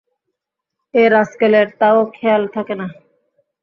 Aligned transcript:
এ 0.93 1.03
রাস্কেলের 1.09 1.67
তাও 1.79 1.99
খেয়াল 2.15 2.43
থাকে 2.55 2.73
না। 2.75 2.87